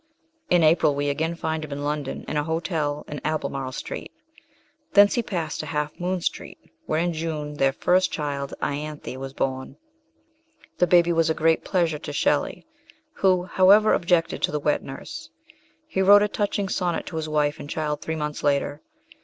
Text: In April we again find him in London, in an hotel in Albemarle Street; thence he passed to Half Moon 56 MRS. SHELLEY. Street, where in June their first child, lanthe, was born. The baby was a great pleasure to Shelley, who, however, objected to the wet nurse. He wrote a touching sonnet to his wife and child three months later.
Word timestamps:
In 0.49 0.63
April 0.63 0.95
we 0.95 1.09
again 1.09 1.35
find 1.35 1.63
him 1.63 1.71
in 1.71 1.83
London, 1.83 2.25
in 2.27 2.35
an 2.35 2.45
hotel 2.45 3.05
in 3.07 3.21
Albemarle 3.23 3.71
Street; 3.71 4.11
thence 4.93 5.13
he 5.13 5.21
passed 5.21 5.59
to 5.59 5.67
Half 5.67 5.99
Moon 5.99 6.15
56 6.15 6.15
MRS. 6.17 6.33
SHELLEY. 6.39 6.55
Street, 6.57 6.71
where 6.87 6.99
in 6.99 7.13
June 7.13 7.53
their 7.53 7.71
first 7.71 8.11
child, 8.11 8.51
lanthe, 8.63 9.15
was 9.19 9.33
born. 9.33 9.77
The 10.79 10.87
baby 10.87 11.13
was 11.13 11.29
a 11.29 11.35
great 11.35 11.63
pleasure 11.63 11.99
to 11.99 12.11
Shelley, 12.13 12.65
who, 13.13 13.43
however, 13.43 13.93
objected 13.93 14.41
to 14.41 14.51
the 14.51 14.59
wet 14.59 14.81
nurse. 14.81 15.29
He 15.87 16.01
wrote 16.01 16.23
a 16.23 16.27
touching 16.27 16.67
sonnet 16.67 17.05
to 17.05 17.17
his 17.17 17.29
wife 17.29 17.59
and 17.59 17.69
child 17.69 18.01
three 18.01 18.15
months 18.15 18.43
later. 18.43 18.81